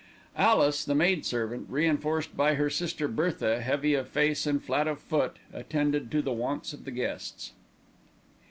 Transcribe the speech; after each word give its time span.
Alice, 0.39 0.83
the 0.83 0.95
maid 0.95 1.27
servant, 1.27 1.67
reinforced 1.69 2.35
by 2.35 2.55
her 2.55 2.71
sister 2.71 3.07
Bertha, 3.07 3.61
heavy 3.61 3.93
of 3.93 4.07
face 4.09 4.47
and 4.47 4.59
flat 4.63 4.87
of 4.87 4.97
foot, 4.99 5.37
attended 5.53 6.09
to 6.09 6.23
the 6.23 6.33
wants 6.33 6.73
of 6.73 6.85
the 6.85 6.91
guests. 6.91 7.51